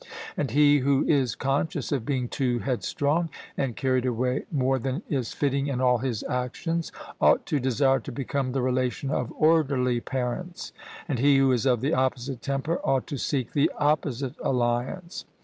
And 0.35 0.49
he 0.49 0.79
who 0.79 1.05
is 1.05 1.35
conscious 1.35 1.91
of 1.91 2.07
being 2.07 2.27
too 2.27 2.57
headstrong, 2.57 3.29
and 3.55 3.75
carried 3.75 4.03
away 4.03 4.45
more 4.51 4.79
than 4.79 5.03
is 5.09 5.31
fitting 5.31 5.67
in 5.67 5.79
all 5.79 5.99
his 5.99 6.23
actions, 6.23 6.91
ought 7.21 7.45
to 7.45 7.59
desire 7.59 7.99
to 7.99 8.11
become 8.11 8.51
the 8.53 8.63
relation 8.63 9.11
of 9.11 9.31
orderly 9.37 9.99
parents; 9.99 10.73
and 11.07 11.19
he 11.19 11.37
who 11.37 11.51
is 11.51 11.67
of 11.67 11.81
the 11.81 11.93
opposite 11.93 12.41
temper 12.41 12.79
ought 12.83 13.05
to 13.05 13.17
seek 13.19 13.51
the 13.51 13.71
opposite 13.77 14.33
alliance. 14.41 15.25